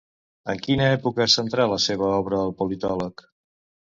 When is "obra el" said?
2.21-2.57